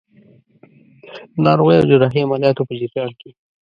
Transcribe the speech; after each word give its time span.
د 1.33 1.35
ناروغۍ 1.45 1.75
او 1.79 1.87
جراحي 1.89 2.21
عملیاتو 2.25 2.67
په 2.67 2.73
جریان 2.79 3.11
کې. 3.19 3.29